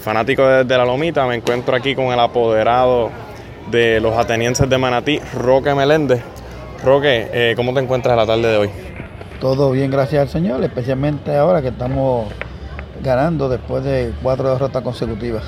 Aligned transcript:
Fanático 0.00 0.46
desde 0.46 0.78
la 0.78 0.84
Lomita, 0.84 1.26
me 1.26 1.34
encuentro 1.34 1.74
aquí 1.74 1.94
con 1.94 2.06
el 2.06 2.20
apoderado 2.20 3.10
de 3.70 4.00
los 4.00 4.16
atenienses 4.16 4.68
de 4.68 4.78
Manatí, 4.78 5.20
Roque 5.34 5.74
Meléndez. 5.74 6.22
Roque, 6.84 7.28
eh, 7.32 7.54
¿cómo 7.56 7.74
te 7.74 7.80
encuentras 7.80 8.16
la 8.16 8.24
tarde 8.24 8.48
de 8.48 8.56
hoy? 8.56 8.70
Todo 9.40 9.70
bien, 9.72 9.90
gracias 9.90 10.22
al 10.22 10.28
Señor, 10.28 10.62
especialmente 10.62 11.36
ahora 11.36 11.60
que 11.60 11.68
estamos 11.68 12.32
ganando 13.02 13.48
después 13.48 13.84
de 13.84 14.12
cuatro 14.22 14.52
derrotas 14.52 14.82
consecutivas. 14.82 15.44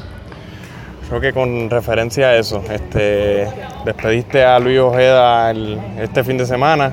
Roque, 1.08 1.32
con 1.32 1.70
referencia 1.70 2.28
a 2.28 2.36
eso, 2.36 2.62
este, 2.70 3.48
despediste 3.84 4.44
a 4.44 4.58
Luis 4.58 4.78
Ojeda 4.78 5.52
este 5.98 6.22
fin 6.22 6.38
de 6.38 6.46
semana. 6.46 6.92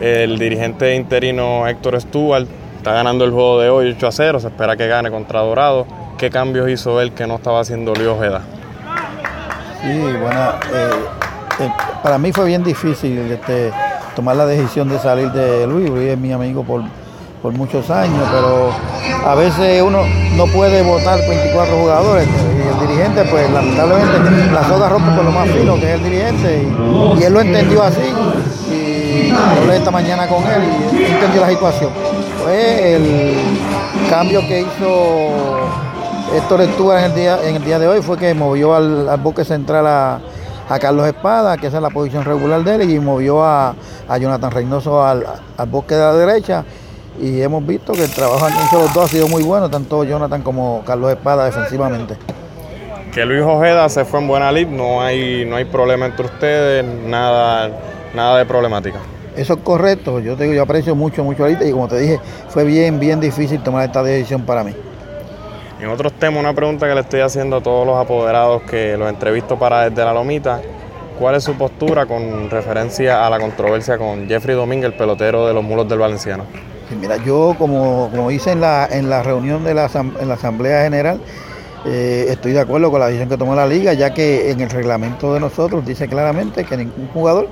El 0.00 0.38
dirigente 0.38 0.94
interino 0.94 1.66
Héctor 1.66 2.00
Stuart 2.00 2.46
está 2.76 2.92
ganando 2.92 3.24
el 3.24 3.32
juego 3.32 3.60
de 3.60 3.68
hoy 3.68 3.90
8 3.90 4.06
a 4.06 4.12
0, 4.12 4.40
se 4.40 4.48
espera 4.48 4.76
que 4.76 4.86
gane 4.86 5.10
contra 5.10 5.40
Dorado. 5.40 5.86
¿Qué 6.20 6.28
cambios 6.28 6.68
hizo 6.68 7.00
él 7.00 7.12
que 7.12 7.26
no 7.26 7.36
estaba 7.36 7.60
haciendo 7.60 7.94
Luis 7.94 8.08
Ojeda? 8.08 8.42
Sí, 9.80 10.02
bueno, 10.20 10.50
eh, 10.70 10.90
eh, 11.60 11.70
para 12.02 12.18
mí 12.18 12.30
fue 12.30 12.44
bien 12.44 12.62
difícil 12.62 13.18
este, 13.32 13.72
tomar 14.14 14.36
la 14.36 14.44
decisión 14.44 14.90
de 14.90 14.98
salir 14.98 15.32
de 15.32 15.66
Luis. 15.66 15.88
Luis 15.88 16.10
es 16.10 16.18
mi 16.18 16.30
amigo 16.30 16.62
por, 16.62 16.82
por 17.40 17.54
muchos 17.54 17.88
años, 17.88 18.22
pero 18.30 18.68
a 19.26 19.34
veces 19.34 19.80
uno 19.80 20.00
no 20.36 20.44
puede 20.48 20.82
votar 20.82 21.18
24 21.26 21.74
jugadores 21.74 22.28
y 22.28 22.68
el 22.68 22.86
dirigente, 22.86 23.24
pues 23.30 23.50
lamentablemente 23.50 24.52
la 24.52 24.68
soga 24.68 24.90
rompe 24.90 25.12
por 25.12 25.24
lo 25.24 25.32
más 25.32 25.48
fino 25.48 25.76
que 25.76 25.88
es 25.88 25.94
el 25.94 26.04
dirigente 26.04 26.68
y, 27.18 27.22
él 27.22 27.32
lo 27.32 27.40
entendió 27.40 27.82
así 27.82 28.12
y 28.70 29.30
hablé 29.30 29.76
esta 29.76 29.90
mañana 29.90 30.28
con 30.28 30.44
él 30.44 30.64
y 30.92 31.12
entendió 31.14 31.40
la 31.40 31.48
situación. 31.48 31.90
Fue 32.42 32.96
el 32.96 33.38
cambio 34.10 34.40
que 34.46 34.60
hizo 34.60 35.89
Héctor 36.32 36.60
Estuva 36.60 37.00
en 37.00 37.10
el 37.10 37.14
día, 37.16 37.38
en 37.42 37.56
el 37.56 37.64
día 37.64 37.80
de 37.80 37.88
hoy 37.88 38.02
fue 38.02 38.16
que 38.16 38.32
movió 38.34 38.72
al, 38.76 39.08
al 39.08 39.18
buque 39.18 39.44
central 39.44 39.84
a, 39.86 40.20
Carlos 40.80 41.04
Espada, 41.08 41.56
que 41.56 41.66
esa 41.66 41.78
es 41.78 41.82
la 41.82 41.90
posición 41.90 42.24
regular 42.24 42.62
de 42.62 42.76
él, 42.76 42.90
y 42.90 43.00
movió 43.00 43.42
a, 43.42 43.74
Jonathan 44.20 44.52
Reynoso 44.52 45.04
al, 45.04 45.24
al 45.56 45.68
bosque 45.68 45.96
de 45.96 46.00
la 46.00 46.14
derecha. 46.14 46.64
Y 47.20 47.40
hemos 47.42 47.66
visto 47.66 47.92
que 47.92 48.04
el 48.04 48.10
trabajo 48.10 48.46
entre 48.46 48.78
los 48.78 48.94
dos 48.94 49.06
ha 49.06 49.08
sido 49.08 49.26
muy 49.26 49.42
bueno, 49.42 49.68
tanto 49.68 50.04
Jonathan 50.04 50.42
como 50.42 50.82
Carlos 50.86 51.10
Espada 51.10 51.46
defensivamente. 51.46 52.16
Que 53.12 53.26
Luis 53.26 53.42
Ojeda 53.42 53.88
se 53.88 54.04
fue 54.04 54.20
en 54.20 54.28
buena 54.28 54.52
lid, 54.52 54.68
no 54.68 55.02
hay, 55.02 55.44
no 55.44 55.56
hay 55.56 55.64
problema 55.64 56.06
entre 56.06 56.26
ustedes, 56.26 56.84
nada, 56.84 57.70
nada 58.14 58.38
de 58.38 58.46
problemática. 58.46 59.00
Eso 59.36 59.54
es 59.54 59.60
correcto, 59.60 60.20
yo 60.20 60.36
te 60.36 60.44
digo, 60.44 60.54
yo 60.54 60.62
aprecio 60.62 60.94
mucho, 60.94 61.24
mucho 61.24 61.42
ahorita 61.42 61.64
y 61.64 61.72
como 61.72 61.88
te 61.88 61.98
dije, 61.98 62.20
fue 62.48 62.62
bien, 62.62 63.00
bien 63.00 63.18
difícil 63.18 63.60
tomar 63.60 63.84
esta 63.84 64.04
decisión 64.04 64.42
para 64.42 64.62
mí. 64.62 64.72
En 65.80 65.88
otros 65.88 66.12
temas, 66.12 66.40
una 66.40 66.52
pregunta 66.52 66.86
que 66.86 66.94
le 66.94 67.00
estoy 67.00 67.20
haciendo 67.20 67.56
a 67.56 67.62
todos 67.62 67.86
los 67.86 67.96
apoderados 67.96 68.60
que 68.62 68.98
los 68.98 69.08
entrevisto 69.08 69.58
para 69.58 69.88
desde 69.88 70.04
la 70.04 70.12
Lomita. 70.12 70.60
¿Cuál 71.18 71.36
es 71.36 71.44
su 71.44 71.54
postura 71.54 72.04
con 72.04 72.50
referencia 72.50 73.26
a 73.26 73.30
la 73.30 73.40
controversia 73.40 73.96
con 73.96 74.28
Jeffrey 74.28 74.54
Domínguez, 74.54 74.92
el 74.92 74.98
pelotero 74.98 75.46
de 75.46 75.54
los 75.54 75.64
mulos 75.64 75.88
del 75.88 75.98
Valenciano? 75.98 76.44
mira, 77.00 77.16
yo 77.24 77.54
como, 77.56 78.10
como 78.10 78.30
hice 78.30 78.52
en 78.52 78.60
la, 78.60 78.88
en 78.90 79.08
la 79.08 79.22
reunión 79.22 79.64
de 79.64 79.72
la, 79.72 79.88
en 79.94 80.28
la 80.28 80.34
Asamblea 80.34 80.82
General, 80.82 81.18
eh, 81.86 82.26
estoy 82.28 82.52
de 82.52 82.60
acuerdo 82.60 82.90
con 82.90 83.00
la 83.00 83.06
decisión 83.06 83.30
que 83.30 83.38
tomó 83.38 83.54
la 83.54 83.66
liga, 83.66 83.94
ya 83.94 84.12
que 84.12 84.50
en 84.50 84.60
el 84.60 84.68
reglamento 84.68 85.32
de 85.32 85.40
nosotros 85.40 85.86
dice 85.86 86.08
claramente 86.08 86.64
que 86.64 86.76
ningún 86.76 87.08
jugador 87.08 87.48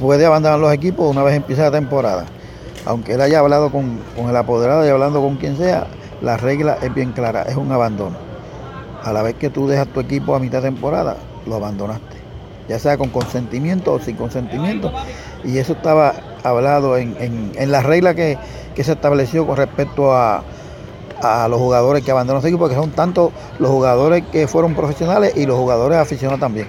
puede 0.00 0.26
abandonar 0.26 0.58
los 0.58 0.72
equipos 0.72 1.10
una 1.10 1.22
vez 1.22 1.36
empieza 1.36 1.62
la 1.62 1.70
temporada. 1.70 2.26
Aunque 2.84 3.14
él 3.14 3.20
haya 3.22 3.38
hablado 3.38 3.70
con, 3.70 4.00
con 4.14 4.28
el 4.28 4.36
apoderado 4.36 4.84
y 4.84 4.90
hablando 4.90 5.22
con 5.22 5.36
quien 5.36 5.56
sea, 5.56 5.86
la 6.22 6.36
regla 6.36 6.78
es 6.80 6.94
bien 6.94 7.12
clara, 7.12 7.42
es 7.42 7.56
un 7.56 7.70
abandono. 7.72 8.16
A 9.02 9.12
la 9.12 9.22
vez 9.22 9.34
que 9.34 9.50
tú 9.50 9.66
dejas 9.66 9.88
tu 9.88 10.00
equipo 10.00 10.34
a 10.34 10.38
mitad 10.38 10.62
de 10.62 10.68
temporada, 10.68 11.16
lo 11.46 11.56
abandonaste, 11.56 12.16
ya 12.68 12.78
sea 12.78 12.96
con 12.96 13.10
consentimiento 13.10 13.94
o 13.94 13.98
sin 13.98 14.16
consentimiento. 14.16 14.92
Y 15.44 15.58
eso 15.58 15.72
estaba 15.72 16.14
hablado 16.44 16.96
en, 16.96 17.52
la 17.58 17.82
regla 17.82 18.14
que, 18.14 18.38
se 18.76 18.92
estableció 18.92 19.46
con 19.46 19.56
respecto 19.56 20.14
a, 20.14 20.44
los 21.48 21.58
jugadores 21.58 22.04
que 22.04 22.10
abandonan 22.10 22.42
su 22.42 22.48
equipo, 22.48 22.60
porque 22.60 22.74
son 22.74 22.90
tanto 22.90 23.32
los 23.58 23.70
jugadores 23.70 24.24
que 24.32 24.48
fueron 24.48 24.74
profesionales 24.74 25.36
y 25.36 25.46
los 25.46 25.56
jugadores 25.56 25.98
aficionados 25.98 26.40
también. 26.40 26.66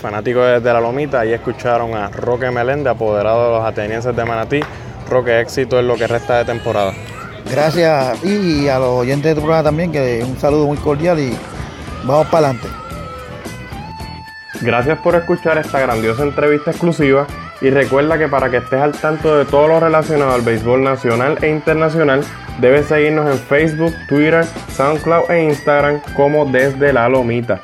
Fanáticos 0.00 0.62
de 0.62 0.72
la 0.72 0.80
Lomita, 0.80 1.20
ahí 1.20 1.32
escucharon 1.32 1.94
a 1.94 2.08
Roque 2.08 2.50
Meléndez, 2.50 2.92
apoderado 2.92 3.44
de 3.44 3.58
los 3.58 3.64
atenienses 3.64 4.14
de 4.16 4.24
Manatí. 4.24 4.60
Roque, 5.08 5.40
éxito 5.40 5.78
en 5.78 5.86
lo 5.86 5.96
que 5.96 6.06
resta 6.06 6.38
de 6.38 6.44
temporada. 6.44 6.92
Gracias 7.52 8.24
y 8.24 8.66
a 8.68 8.78
los 8.78 8.88
oyentes 8.88 9.24
de 9.24 9.34
tu 9.34 9.42
programa 9.42 9.62
también, 9.62 9.92
que 9.92 10.24
un 10.26 10.38
saludo 10.38 10.66
muy 10.66 10.78
cordial 10.78 11.20
y 11.20 11.36
vamos 12.02 12.26
para 12.28 12.48
adelante. 12.48 12.68
Gracias 14.62 14.98
por 15.00 15.16
escuchar 15.16 15.58
esta 15.58 15.78
grandiosa 15.78 16.22
entrevista 16.22 16.70
exclusiva 16.70 17.26
y 17.60 17.68
recuerda 17.68 18.16
que 18.16 18.26
para 18.26 18.50
que 18.50 18.56
estés 18.56 18.80
al 18.80 18.92
tanto 18.92 19.36
de 19.36 19.44
todo 19.44 19.68
lo 19.68 19.80
relacionado 19.80 20.32
al 20.32 20.40
béisbol 20.40 20.82
nacional 20.82 21.36
e 21.42 21.50
internacional, 21.50 22.24
debes 22.58 22.86
seguirnos 22.86 23.30
en 23.30 23.38
Facebook, 23.38 23.92
Twitter, 24.08 24.46
SoundCloud 24.74 25.30
e 25.30 25.42
Instagram 25.42 26.00
como 26.16 26.46
desde 26.46 26.90
la 26.94 27.06
lomita. 27.10 27.60